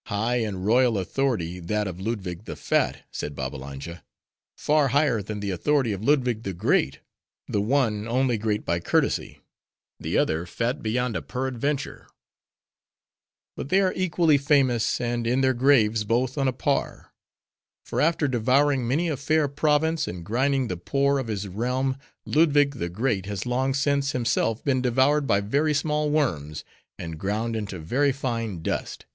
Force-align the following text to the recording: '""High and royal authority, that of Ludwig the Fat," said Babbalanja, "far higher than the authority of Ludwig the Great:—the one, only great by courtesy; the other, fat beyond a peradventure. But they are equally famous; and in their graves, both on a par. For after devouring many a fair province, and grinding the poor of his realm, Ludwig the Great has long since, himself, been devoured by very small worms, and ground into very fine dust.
'""High 0.06 0.38
and 0.38 0.66
royal 0.66 0.98
authority, 0.98 1.60
that 1.60 1.86
of 1.86 2.00
Ludwig 2.00 2.44
the 2.44 2.56
Fat," 2.56 3.04
said 3.12 3.36
Babbalanja, 3.36 4.02
"far 4.56 4.88
higher 4.88 5.22
than 5.22 5.38
the 5.38 5.52
authority 5.52 5.92
of 5.92 6.02
Ludwig 6.02 6.42
the 6.42 6.52
Great:—the 6.54 7.60
one, 7.60 8.08
only 8.08 8.36
great 8.36 8.64
by 8.64 8.80
courtesy; 8.80 9.38
the 10.00 10.18
other, 10.18 10.44
fat 10.44 10.82
beyond 10.82 11.14
a 11.14 11.22
peradventure. 11.22 12.08
But 13.54 13.68
they 13.68 13.80
are 13.80 13.92
equally 13.94 14.36
famous; 14.38 15.00
and 15.00 15.24
in 15.24 15.40
their 15.40 15.54
graves, 15.54 16.02
both 16.02 16.36
on 16.36 16.48
a 16.48 16.52
par. 16.52 17.12
For 17.84 18.00
after 18.00 18.26
devouring 18.26 18.88
many 18.88 19.08
a 19.08 19.16
fair 19.16 19.46
province, 19.46 20.08
and 20.08 20.24
grinding 20.24 20.66
the 20.66 20.76
poor 20.76 21.20
of 21.20 21.28
his 21.28 21.46
realm, 21.46 21.96
Ludwig 22.24 22.74
the 22.74 22.88
Great 22.88 23.26
has 23.26 23.46
long 23.46 23.72
since, 23.72 24.10
himself, 24.10 24.64
been 24.64 24.82
devoured 24.82 25.28
by 25.28 25.38
very 25.40 25.74
small 25.74 26.10
worms, 26.10 26.64
and 26.98 27.20
ground 27.20 27.54
into 27.54 27.78
very 27.78 28.10
fine 28.10 28.62
dust. 28.64 29.06